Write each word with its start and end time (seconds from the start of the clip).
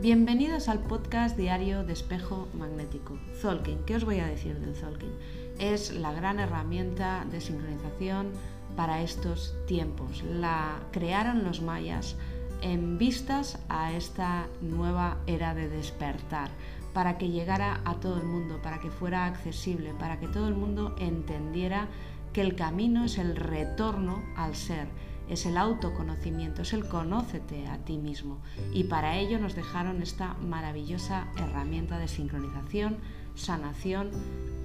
Bienvenidos 0.00 0.68
al 0.68 0.78
podcast 0.78 1.36
diario 1.36 1.82
de 1.82 1.92
espejo 1.92 2.46
magnético. 2.54 3.18
Zolkin, 3.40 3.80
¿qué 3.84 3.96
os 3.96 4.04
voy 4.04 4.20
a 4.20 4.28
decir 4.28 4.56
del 4.60 4.76
Zolkin? 4.76 5.10
Es 5.58 5.92
la 5.92 6.12
gran 6.12 6.38
herramienta 6.38 7.26
de 7.32 7.40
sincronización 7.40 8.30
para 8.76 9.02
estos 9.02 9.56
tiempos. 9.66 10.22
La 10.22 10.78
crearon 10.92 11.42
los 11.42 11.62
mayas 11.62 12.14
en 12.62 12.96
vistas 12.96 13.58
a 13.68 13.92
esta 13.92 14.46
nueva 14.60 15.16
era 15.26 15.56
de 15.56 15.68
despertar, 15.68 16.48
para 16.94 17.18
que 17.18 17.30
llegara 17.30 17.80
a 17.84 17.96
todo 17.96 18.18
el 18.18 18.24
mundo, 18.24 18.60
para 18.62 18.78
que 18.78 18.92
fuera 18.92 19.26
accesible, 19.26 19.94
para 19.98 20.20
que 20.20 20.28
todo 20.28 20.46
el 20.46 20.54
mundo 20.54 20.94
entendiera 21.00 21.88
que 22.32 22.42
el 22.42 22.54
camino 22.54 23.04
es 23.04 23.18
el 23.18 23.34
retorno 23.34 24.22
al 24.36 24.54
ser 24.54 24.86
es 25.28 25.46
el 25.46 25.56
autoconocimiento, 25.56 26.62
es 26.62 26.72
el 26.72 26.86
conócete 26.86 27.66
a 27.66 27.78
ti 27.78 27.98
mismo. 27.98 28.40
Y 28.72 28.84
para 28.84 29.16
ello 29.16 29.38
nos 29.38 29.54
dejaron 29.54 30.02
esta 30.02 30.34
maravillosa 30.34 31.28
herramienta 31.36 31.98
de 31.98 32.08
sincronización, 32.08 32.98
sanación 33.34 34.10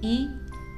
y 0.00 0.28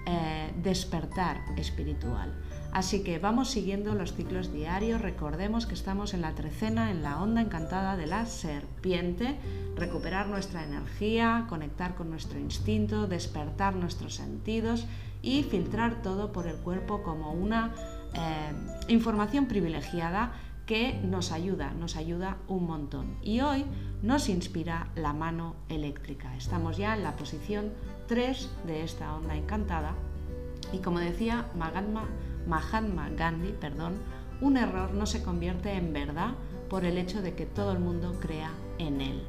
eh, 0.06 0.52
despertar 0.62 1.40
espiritual. 1.56 2.32
Así 2.72 3.02
que 3.02 3.18
vamos 3.18 3.50
siguiendo 3.50 3.94
los 3.94 4.12
ciclos 4.12 4.52
diarios. 4.52 5.00
Recordemos 5.00 5.66
que 5.66 5.74
estamos 5.74 6.14
en 6.14 6.20
la 6.20 6.34
trecena, 6.34 6.90
en 6.90 7.02
la 7.02 7.22
onda 7.22 7.40
encantada 7.40 7.96
de 7.96 8.06
la 8.06 8.26
serpiente. 8.26 9.36
Recuperar 9.76 10.28
nuestra 10.28 10.62
energía, 10.62 11.46
conectar 11.48 11.94
con 11.94 12.10
nuestro 12.10 12.38
instinto, 12.38 13.06
despertar 13.06 13.74
nuestros 13.74 14.14
sentidos 14.14 14.86
y 15.22 15.42
filtrar 15.42 16.02
todo 16.02 16.32
por 16.32 16.46
el 16.46 16.56
cuerpo 16.56 17.02
como 17.02 17.32
una 17.32 17.72
eh, 18.14 18.52
información 18.88 19.46
privilegiada 19.46 20.32
que 20.66 20.94
nos 21.04 21.30
ayuda, 21.30 21.72
nos 21.72 21.96
ayuda 21.96 22.38
un 22.48 22.66
montón. 22.66 23.16
Y 23.22 23.40
hoy 23.40 23.64
nos 24.02 24.28
inspira 24.28 24.88
la 24.96 25.12
mano 25.12 25.54
eléctrica. 25.68 26.36
Estamos 26.36 26.76
ya 26.76 26.94
en 26.94 27.04
la 27.04 27.16
posición 27.16 27.72
3 28.08 28.50
de 28.66 28.82
esta 28.82 29.14
onda 29.14 29.36
encantada 29.36 29.94
y 30.72 30.78
como 30.78 30.98
decía 30.98 31.46
Mahatma, 31.56 32.04
Mahatma 32.46 33.08
Gandhi, 33.10 33.52
perdón, 33.52 33.94
un 34.40 34.56
error 34.56 34.92
no 34.92 35.06
se 35.06 35.22
convierte 35.22 35.72
en 35.72 35.92
verdad 35.92 36.34
por 36.68 36.84
el 36.84 36.98
hecho 36.98 37.22
de 37.22 37.34
que 37.34 37.46
todo 37.46 37.72
el 37.72 37.78
mundo 37.78 38.16
crea 38.20 38.50
en 38.78 39.00
él. 39.00 39.22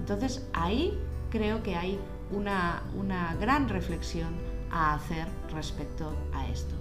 Entonces 0.00 0.48
ahí 0.52 0.98
creo 1.30 1.62
que 1.62 1.76
hay 1.76 1.98
una, 2.30 2.82
una 2.96 3.34
gran 3.36 3.68
reflexión 3.68 4.34
a 4.70 4.94
hacer 4.94 5.26
respecto 5.52 6.14
a 6.32 6.48
esto. 6.48 6.74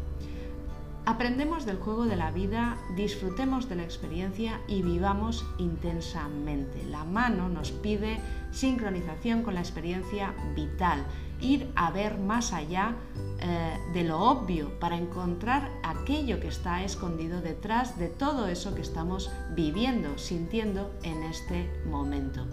Aprendemos 1.07 1.65
del 1.65 1.77
juego 1.77 2.05
de 2.05 2.17
la 2.17 2.31
vida, 2.31 2.77
disfrutemos 2.97 3.69
de 3.69 3.77
la 3.77 3.83
experiencia 3.83 4.59
y 4.67 4.81
vivamos 4.81 5.45
intensamente. 5.57 6.83
La 6.83 7.05
mano 7.05 7.47
nos 7.47 7.71
pide 7.71 8.19
sincronización 8.51 9.41
con 9.41 9.53
la 9.53 9.61
experiencia 9.61 10.35
vital, 10.53 11.05
ir 11.39 11.71
a 11.75 11.91
ver 11.91 12.17
más 12.17 12.51
allá 12.51 12.93
eh, 13.39 13.77
de 13.93 14.03
lo 14.03 14.19
obvio 14.19 14.77
para 14.81 14.97
encontrar 14.97 15.71
aquello 15.81 16.41
que 16.41 16.49
está 16.49 16.83
escondido 16.83 17.39
detrás 17.39 17.97
de 17.97 18.09
todo 18.09 18.49
eso 18.49 18.75
que 18.75 18.81
estamos 18.81 19.31
viviendo, 19.55 20.17
sintiendo 20.17 20.93
en 21.03 21.23
este 21.23 21.71
momento. 21.85 22.45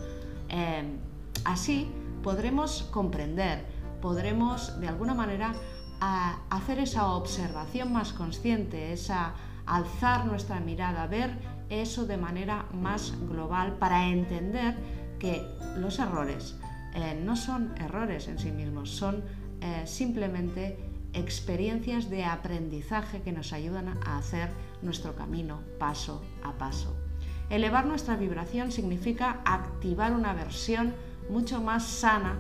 Eh, 0.49 0.97
así 1.45 1.91
podremos 2.23 2.85
comprender, 2.93 3.65
podremos 4.01 4.79
de 4.79 4.87
alguna 4.87 5.15
manera 5.15 5.57
hacer 6.51 6.79
esa 6.79 7.13
observación 7.13 7.93
más 7.93 8.13
consciente, 8.13 8.93
esa 8.93 9.35
alzar 9.67 10.27
nuestra 10.27 10.61
mirada, 10.61 11.07
ver 11.07 11.31
eso 11.71 12.07
de 12.07 12.17
manera 12.17 12.67
más 12.73 13.15
global 13.29 13.77
para 13.79 14.09
entender 14.09 14.77
que 15.19 15.43
los 15.77 15.99
errores 15.99 16.57
eh, 16.95 17.21
no 17.25 17.37
son 17.37 17.75
errores 17.79 18.29
en 18.29 18.39
sí 18.39 18.51
mismos, 18.51 18.91
son 18.91 19.25
eh, 19.61 19.83
simplemente 19.87 20.79
experiencias 21.13 22.11
de 22.11 22.25
aprendizaje 22.25 23.23
que 23.23 23.33
nos 23.33 23.53
ayudan 23.53 23.89
a 24.05 24.19
hacer 24.19 24.51
nuestro 24.83 25.15
camino 25.15 25.61
paso 25.79 26.23
a 26.43 26.53
paso. 26.53 26.95
Elevar 27.51 27.87
nuestra 27.87 28.17
vibración 28.17 28.73
significa 28.73 29.41
activar 29.45 30.13
una 30.13 30.35
versión 30.35 30.95
mucho 31.31 31.63
más 31.63 31.85
sana 31.85 32.39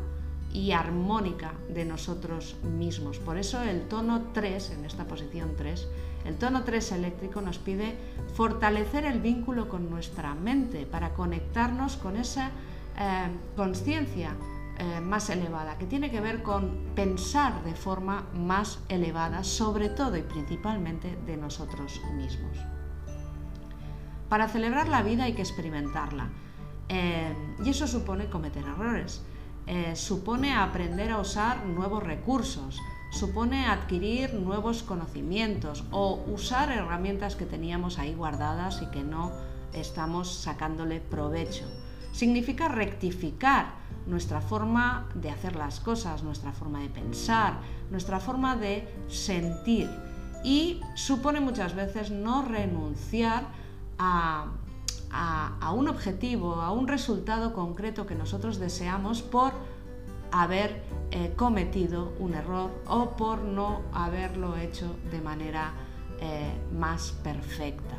y 0.54 0.70
armónica 0.70 1.52
de 1.68 1.84
nosotros 1.84 2.56
mismos. 2.62 3.18
Por 3.18 3.36
eso 3.36 3.60
el 3.60 3.88
tono 3.88 4.28
3, 4.32 4.70
en 4.70 4.84
esta 4.86 5.04
posición 5.06 5.54
3, 5.56 5.88
el 6.24 6.36
tono 6.36 6.62
3 6.62 6.92
eléctrico 6.92 7.42
nos 7.42 7.58
pide 7.58 7.96
fortalecer 8.34 9.04
el 9.04 9.20
vínculo 9.20 9.68
con 9.68 9.90
nuestra 9.90 10.34
mente 10.34 10.86
para 10.86 11.12
conectarnos 11.12 11.96
con 11.96 12.16
esa 12.16 12.52
eh, 12.96 13.28
conciencia 13.56 14.36
eh, 14.78 15.00
más 15.00 15.28
elevada, 15.28 15.76
que 15.76 15.86
tiene 15.86 16.10
que 16.10 16.20
ver 16.20 16.42
con 16.42 16.92
pensar 16.94 17.64
de 17.64 17.74
forma 17.74 18.24
más 18.32 18.78
elevada, 18.88 19.42
sobre 19.42 19.88
todo 19.88 20.16
y 20.16 20.22
principalmente 20.22 21.18
de 21.26 21.36
nosotros 21.36 22.00
mismos. 22.16 22.56
Para 24.28 24.48
celebrar 24.48 24.88
la 24.88 25.02
vida 25.02 25.24
hay 25.24 25.34
que 25.34 25.42
experimentarla. 25.42 26.30
Eh, 26.88 27.34
y 27.64 27.70
eso 27.70 27.86
supone 27.86 28.26
cometer 28.26 28.64
errores. 28.64 29.22
Eh, 29.66 29.96
supone 29.96 30.54
aprender 30.54 31.10
a 31.10 31.18
usar 31.18 31.64
nuevos 31.64 32.02
recursos, 32.02 32.80
supone 33.10 33.66
adquirir 33.66 34.34
nuevos 34.34 34.82
conocimientos 34.82 35.84
o 35.90 36.22
usar 36.26 36.70
herramientas 36.70 37.36
que 37.36 37.46
teníamos 37.46 37.98
ahí 37.98 38.14
guardadas 38.14 38.82
y 38.82 38.86
que 38.86 39.02
no 39.02 39.32
estamos 39.72 40.32
sacándole 40.32 41.00
provecho. 41.00 41.64
Significa 42.12 42.68
rectificar 42.68 43.74
nuestra 44.06 44.40
forma 44.40 45.08
de 45.14 45.30
hacer 45.30 45.56
las 45.56 45.80
cosas, 45.80 46.22
nuestra 46.22 46.52
forma 46.52 46.80
de 46.80 46.90
pensar, 46.90 47.58
nuestra 47.90 48.20
forma 48.20 48.56
de 48.56 48.86
sentir 49.08 49.88
y 50.44 50.80
supone 50.94 51.40
muchas 51.40 51.74
veces 51.74 52.10
no 52.10 52.44
renunciar 52.44 53.46
a 53.98 54.46
a, 55.14 55.72
un 55.72 55.88
objetivo, 55.88 56.60
a 56.60 56.72
un 56.72 56.88
resultado 56.88 57.52
concreto 57.52 58.06
que 58.06 58.16
nosotros 58.16 58.58
deseamos 58.58 59.22
por 59.22 59.52
haber 60.32 60.82
eh, 61.12 61.32
cometido 61.36 62.12
un 62.18 62.34
error 62.34 62.70
o 62.88 63.10
por 63.10 63.42
no 63.42 63.82
haberlo 63.92 64.56
hecho 64.56 64.96
de 65.12 65.20
manera 65.20 65.72
eh, 66.20 66.52
más 66.76 67.12
perfecta. 67.22 67.96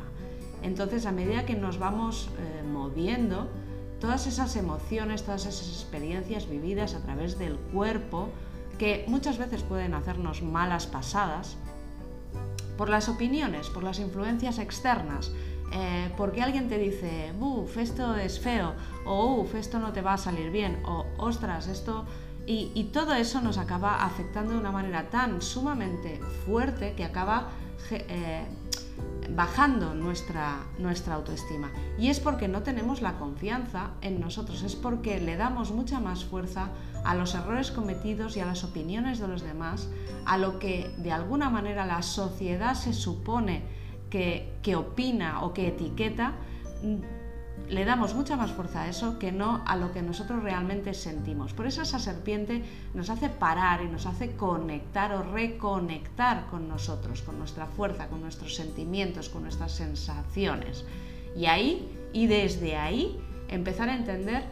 Entonces, 0.62 1.06
a 1.06 1.12
medida 1.12 1.46
que 1.46 1.54
nos 1.54 1.78
vamos 1.78 2.28
eh, 2.38 2.62
moviendo, 2.62 3.48
todas 4.00 4.26
esas 4.26 4.54
emociones, 4.56 5.22
todas 5.22 5.46
esas 5.46 5.68
experiencias 5.68 6.48
vividas 6.48 6.94
a 6.94 7.00
través 7.00 7.38
del 7.38 7.56
cuerpo, 7.56 8.28
que 8.78 9.06
muchas 9.08 9.38
veces 9.38 9.62
pueden 9.62 9.94
hacernos 9.94 10.42
malas 10.42 10.86
pasadas, 10.86 11.56
por 12.76 12.90
las 12.90 13.08
opiniones, 13.08 13.70
por 13.70 13.82
las 13.82 13.98
influencias 13.98 14.58
externas, 14.58 15.32
porque 16.16 16.42
alguien 16.42 16.68
te 16.68 16.78
dice, 16.78 17.32
uff, 17.40 17.76
esto 17.76 18.16
es 18.16 18.40
feo, 18.40 18.74
o 19.04 19.34
uff, 19.34 19.54
esto 19.54 19.78
no 19.78 19.92
te 19.92 20.02
va 20.02 20.14
a 20.14 20.18
salir 20.18 20.50
bien, 20.50 20.82
o 20.84 21.06
ostras, 21.18 21.68
esto... 21.68 22.04
Y, 22.48 22.84
todo 22.92 23.12
eso 23.14 23.40
nos 23.40 23.58
acaba 23.58 24.04
afectando 24.04 24.52
de 24.52 24.60
una 24.60 24.70
manera 24.70 25.10
tan 25.10 25.42
sumamente 25.42 26.20
fuerte 26.44 26.94
que 26.94 27.04
acaba 27.04 27.48
eh, 27.90 28.44
bajando 29.30 29.94
nuestra, 29.94 30.64
nuestra 30.78 31.14
autoestima. 31.14 31.70
Y 31.98 32.08
es 32.08 32.20
porque 32.20 32.46
no 32.48 32.62
tenemos 32.62 33.02
la 33.02 33.18
confianza 33.18 33.90
en 34.00 34.20
nosotros, 34.20 34.62
es 34.62 34.76
porque 34.76 35.20
le 35.20 35.36
damos 35.36 35.72
mucha 35.72 36.00
más 36.00 36.24
fuerza 36.24 36.70
a 37.04 37.14
los 37.14 37.34
errores 37.34 37.70
cometidos 37.70 38.36
y 38.36 38.40
a 38.40 38.46
las 38.46 38.64
opiniones 38.64 39.18
de 39.18 39.28
los 39.28 39.42
demás, 39.42 39.88
a 40.24 40.38
lo 40.38 40.58
que 40.58 40.94
de 40.98 41.12
alguna 41.12 41.50
manera 41.50 41.86
la 41.86 42.02
sociedad 42.02 42.74
se 42.74 42.92
supone 42.92 43.64
que, 44.10 44.76
opina 44.76 45.42
o 45.42 45.52
que 45.52 45.68
etiqueta, 45.68 46.32
mm, 46.82 47.16
le 47.68 47.84
damos 47.84 48.14
mucha 48.14 48.36
más 48.36 48.52
fuerza 48.52 48.82
a 48.82 48.88
eso 48.88 49.18
que 49.18 49.32
no 49.32 49.62
a 49.66 49.76
lo 49.76 49.92
que 49.92 50.02
nosotros 50.02 50.42
realmente 50.42 50.94
sentimos. 50.94 51.52
Por 51.52 51.66
eso 51.66 51.82
esa 51.82 51.98
serpiente 51.98 52.62
nos 52.94 53.10
hace 53.10 53.28
parar 53.28 53.82
y 53.82 53.88
nos 53.88 54.06
hace 54.06 54.36
conectar 54.36 55.12
o 55.12 55.22
reconectar 55.22 56.46
con 56.46 56.68
nosotros, 56.68 57.22
con 57.22 57.38
nuestra 57.38 57.66
fuerza, 57.66 58.08
con 58.08 58.20
nuestros 58.20 58.54
sentimientos, 58.54 59.28
con 59.28 59.42
nuestras 59.42 59.72
sensaciones. 59.72 60.84
Y 61.34 61.46
ahí, 61.46 61.90
y 62.12 62.26
desde 62.28 62.76
ahí, 62.76 63.18
empezar 63.48 63.88
a 63.88 63.96
entender 63.96 64.44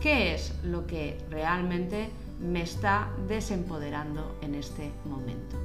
qué 0.00 0.34
es 0.34 0.54
lo 0.64 0.86
que 0.86 1.18
realmente 1.30 2.10
me 2.40 2.62
está 2.62 3.08
desempoderando 3.28 4.36
en 4.42 4.54
este 4.54 4.90
momento. 5.04 5.56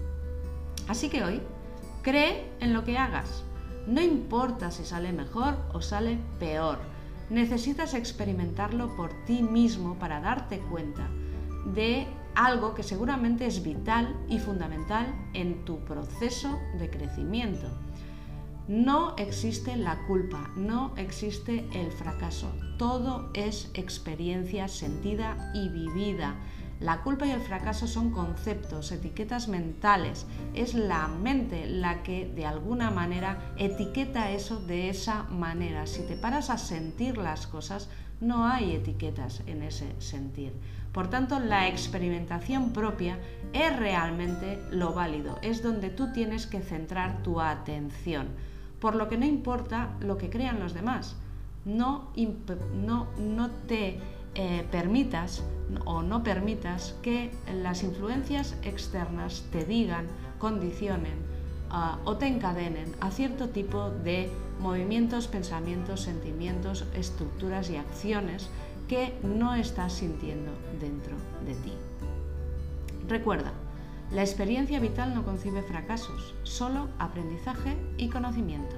Así 0.88 1.09
que 1.09 1.24
hoy 1.24 1.41
Cree 2.03 2.51
en 2.59 2.73
lo 2.73 2.83
que 2.83 2.97
hagas. 2.97 3.45
No 3.88 4.01
importa 4.01 4.71
si 4.71 4.83
sale 4.83 5.13
mejor 5.13 5.55
o 5.71 5.81
sale 5.81 6.19
peor. 6.38 6.79
Necesitas 7.29 7.94
experimentarlo 7.94 8.94
por 8.97 9.11
ti 9.25 9.41
mismo 9.41 9.95
para 9.95 10.19
darte 10.19 10.59
cuenta 10.59 11.09
de 11.73 12.05
algo 12.35 12.73
que 12.73 12.83
seguramente 12.83 13.45
es 13.45 13.63
vital 13.63 14.15
y 14.27 14.39
fundamental 14.39 15.07
en 15.33 15.63
tu 15.63 15.79
proceso 15.85 16.59
de 16.77 16.89
crecimiento. 16.89 17.67
No 18.67 19.15
existe 19.17 19.77
la 19.77 20.05
culpa, 20.05 20.51
no 20.57 20.94
existe 20.97 21.65
el 21.73 21.91
fracaso. 21.91 22.51
Todo 22.77 23.29
es 23.33 23.69
experiencia 23.75 24.67
sentida 24.67 25.51
y 25.53 25.69
vivida. 25.69 26.35
La 26.80 27.02
culpa 27.02 27.25
y 27.25 27.31
el 27.31 27.42
fracaso 27.42 27.88
son 27.88 28.12
conceptos, 28.12 28.92
etiquetas 28.92 29.48
mentales. 29.48 30.25
Es 30.54 30.74
la 30.74 31.08
mente 31.08 31.66
la 31.66 32.04
que 32.04 32.28
de 32.28 32.46
alguna 32.46 32.92
manera 32.92 33.54
etiqueta 33.58 34.31
eso 34.31 34.60
de 34.60 34.90
esa 34.90 35.24
manera. 35.24 35.88
Si 35.88 36.02
te 36.02 36.16
paras 36.16 36.50
a 36.50 36.58
sentir 36.58 37.18
las 37.18 37.48
cosas, 37.48 37.90
no 38.20 38.48
hay 38.48 38.74
etiquetas 38.75 39.42
en 39.48 39.64
ese 39.64 39.94
sentir. 40.00 40.54
Por 40.94 41.10
tanto, 41.10 41.40
la 41.40 41.68
experimentación 41.68 42.72
propia 42.72 43.18
es 43.52 43.75
realmente 43.75 44.64
lo 44.72 44.94
válido, 44.94 45.40
es 45.42 45.64
donde 45.64 45.90
tú 45.90 46.14
tienes 46.14 46.46
que 46.46 46.62
centrar 46.62 47.24
tu 47.24 47.42
atención, 47.42 48.28
por 48.80 48.96
lo 48.96 49.10
que 49.10 49.18
no 49.18 49.25
importa 49.25 49.96
lo 50.00 50.18
que 50.18 50.30
crean 50.30 50.60
los 50.60 50.74
demás. 50.74 51.16
No, 51.66 52.12
no, 52.75 53.08
no 53.18 53.50
te 53.68 54.00
eh, 54.35 54.65
permitas 54.71 55.44
o 55.85 56.01
no 56.01 56.24
permitas 56.24 56.95
que 57.01 57.31
las 57.62 57.83
influencias 57.83 58.56
externas 58.63 59.45
te 59.51 59.65
digan, 59.65 60.07
condicionen 60.39 61.18
ah, 61.69 62.00
o 62.06 62.18
te 62.18 62.27
encadenen 62.27 62.91
a 63.00 63.12
cierto 63.12 63.50
tipo 63.50 63.89
de 63.89 64.30
movimientos, 64.59 65.27
pensamientos, 65.27 66.01
sentimientos, 66.01 66.85
estructuras 66.95 67.69
y 67.69 67.77
acciones 67.77 68.50
que 68.88 69.13
no 69.24 69.56
estás 69.56 69.94
sintiendo 69.94 70.51
dentro 70.79 71.15
de 71.45 71.56
ti. 71.56 71.74
Recuerda, 73.07 73.53
la 74.12 74.21
experiencia 74.21 74.79
vital 74.79 75.15
no 75.15 75.24
concibe 75.24 75.63
fracasos, 75.63 76.36
solo 76.44 76.89
aprendizaje 77.00 77.75
y 77.97 78.09
conocimiento. 78.09 78.75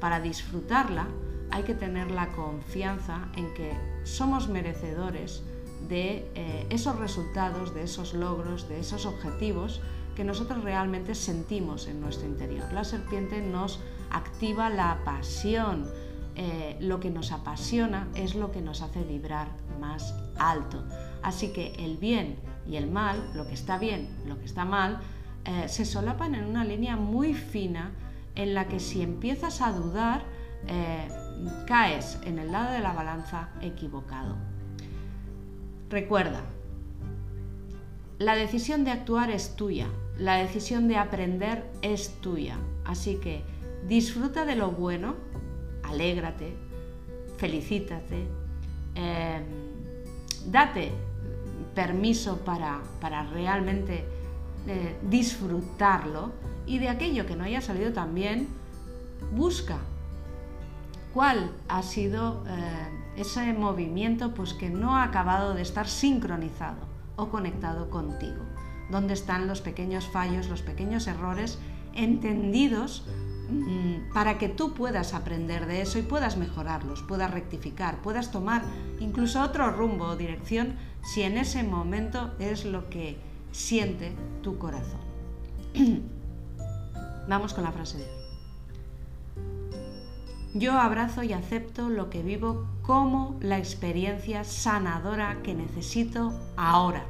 Para 0.00 0.20
disfrutarla, 0.20 1.06
hay 1.50 1.62
que 1.62 1.74
tener 1.74 2.10
la 2.10 2.28
confianza 2.32 3.28
en 3.36 3.52
que 3.54 3.72
somos 4.04 4.48
merecedores 4.48 5.42
de 5.88 6.30
eh, 6.34 6.66
esos 6.70 6.98
resultados, 6.98 7.74
de 7.74 7.82
esos 7.82 8.14
logros, 8.14 8.68
de 8.68 8.80
esos 8.80 9.06
objetivos 9.06 9.80
que 10.14 10.24
nosotros 10.24 10.62
realmente 10.62 11.14
sentimos 11.14 11.88
en 11.88 12.00
nuestro 12.00 12.26
interior. 12.26 12.72
La 12.72 12.84
serpiente 12.84 13.40
nos 13.42 13.80
activa 14.10 14.70
la 14.70 15.00
pasión. 15.04 15.90
Eh, 16.36 16.76
lo 16.80 16.98
que 16.98 17.10
nos 17.10 17.30
apasiona 17.30 18.08
es 18.16 18.34
lo 18.34 18.50
que 18.50 18.60
nos 18.60 18.82
hace 18.82 19.02
vibrar 19.04 19.48
más 19.80 20.14
alto. 20.36 20.82
Así 21.22 21.52
que 21.52 21.74
el 21.78 21.96
bien 21.96 22.36
y 22.68 22.76
el 22.76 22.90
mal, 22.90 23.30
lo 23.34 23.46
que 23.46 23.54
está 23.54 23.78
bien, 23.78 24.08
lo 24.26 24.38
que 24.38 24.44
está 24.44 24.64
mal, 24.64 25.00
eh, 25.44 25.68
se 25.68 25.84
solapan 25.84 26.34
en 26.34 26.44
una 26.44 26.64
línea 26.64 26.96
muy 26.96 27.34
fina 27.34 27.92
en 28.34 28.54
la 28.54 28.66
que 28.66 28.80
si 28.80 29.02
empiezas 29.02 29.60
a 29.60 29.72
dudar, 29.72 30.24
caes 31.74 32.20
en 32.22 32.38
el 32.38 32.52
lado 32.52 32.72
de 32.72 32.78
la 32.78 32.92
balanza 32.92 33.48
equivocado. 33.60 34.36
Recuerda, 35.90 36.42
la 38.20 38.36
decisión 38.36 38.84
de 38.84 38.92
actuar 38.92 39.28
es 39.32 39.56
tuya, 39.56 39.88
la 40.16 40.36
decisión 40.36 40.86
de 40.86 40.98
aprender 40.98 41.68
es 41.82 42.20
tuya, 42.20 42.58
así 42.84 43.16
que 43.16 43.42
disfruta 43.88 44.44
de 44.44 44.54
lo 44.54 44.70
bueno, 44.70 45.16
alégrate, 45.82 46.54
felicítate, 47.38 48.28
em, 48.94 49.42
date 50.46 50.92
permiso 51.74 52.38
para, 52.44 52.82
realmente 53.32 54.04
eh, 54.68 54.96
disfrutarlo 55.10 56.30
y 56.66 56.78
de 56.78 56.88
aquello 56.88 57.26
que 57.26 57.34
no 57.34 57.42
haya 57.42 57.60
salido 57.60 57.92
tan 57.92 58.14
bien, 58.14 58.46
busca 59.34 59.80
cuál 61.14 61.52
ha 61.68 61.82
sido 61.82 62.44
eh, 62.48 63.20
ese 63.20 63.52
movimiento 63.52 64.34
pues, 64.34 64.52
que 64.52 64.68
no 64.68 64.96
ha 64.96 65.04
acabado 65.04 65.54
de 65.54 65.62
estar 65.62 65.86
sincronizado 65.86 66.88
o 67.14 67.28
conectado 67.28 67.88
contigo. 67.88 68.42
¿Dónde 68.90 69.14
están 69.14 69.46
los 69.46 69.60
pequeños 69.60 70.06
fallos, 70.06 70.48
los 70.48 70.62
pequeños 70.62 71.06
errores 71.06 71.58
entendidos 71.94 73.06
mm, 73.48 74.12
para 74.12 74.36
que 74.36 74.48
tú 74.48 74.74
puedas 74.74 75.14
aprender 75.14 75.66
de 75.66 75.80
eso 75.82 76.00
y 76.00 76.02
puedas 76.02 76.36
mejorarlos, 76.36 77.02
puedas 77.02 77.30
rectificar, 77.30 78.02
puedas 78.02 78.32
tomar 78.32 78.62
incluso 78.98 79.40
otro 79.40 79.70
rumbo 79.70 80.06
o 80.06 80.16
dirección 80.16 80.74
si 81.02 81.22
en 81.22 81.38
ese 81.38 81.62
momento 81.62 82.32
es 82.40 82.64
lo 82.64 82.90
que 82.90 83.18
siente 83.52 84.12
tu 84.42 84.58
corazón. 84.58 85.00
Vamos 87.28 87.54
con 87.54 87.62
la 87.62 87.72
frase 87.72 87.98
de 87.98 88.04
hoy. 88.04 88.23
Yo 90.56 90.78
abrazo 90.78 91.24
y 91.24 91.32
acepto 91.32 91.88
lo 91.88 92.10
que 92.10 92.22
vivo 92.22 92.68
como 92.82 93.36
la 93.40 93.58
experiencia 93.58 94.44
sanadora 94.44 95.42
que 95.42 95.52
necesito 95.52 96.32
ahora. 96.56 97.04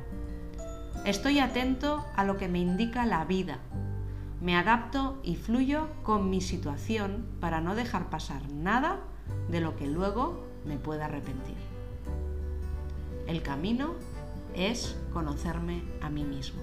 Estoy 1.05 1.41
atento 1.41 2.03
a 2.17 2.25
lo 2.25 2.39
que 2.39 2.49
me 2.49 2.59
indica 2.59 3.05
la 3.05 3.27
vida. 3.27 3.59
Me 4.41 4.57
adapto 4.57 5.19
y 5.23 5.37
fluyo 5.37 5.89
con 6.03 6.31
mi 6.31 6.41
situación 6.41 7.27
para 7.39 7.61
no 7.61 7.75
dejar 7.75 8.09
pasar 8.09 8.51
nada 8.51 9.01
de 9.51 9.61
lo 9.61 9.77
que 9.77 9.89
luego 9.89 10.47
me 10.65 10.79
pueda 10.79 11.05
arrepentir. 11.05 11.59
El 13.27 13.43
camino 13.43 13.93
es 14.55 14.97
conocerme 15.13 15.83
a 16.01 16.09
mí 16.09 16.25
mismo. 16.25 16.63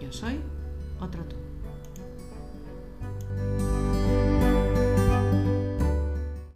Yo 0.00 0.10
soy 0.10 0.40
otro 1.00 1.24
tú. 1.24 1.36